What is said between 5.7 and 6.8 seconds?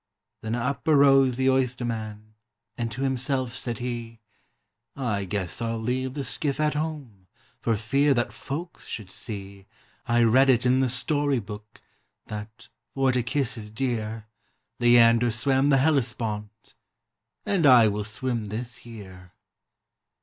'll leave the skiff at